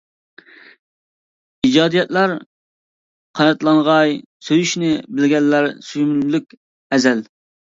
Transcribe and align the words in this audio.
ئىجادىيەتلەر 1.67 2.33
قاناتلانغاي. 3.41 4.17
سۆيۈشنى 4.49 4.91
بىلگەنلەر 5.19 5.71
سۆيۈملۈك 5.91 6.61
ئەزەل. 6.97 7.25